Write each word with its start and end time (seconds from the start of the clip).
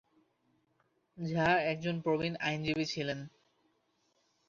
ঝা 1.17 1.47
একজন 1.71 1.95
প্রবীণ 2.01 2.33
আইনজীবী 2.39 2.85
ছিলেন। 2.85 3.19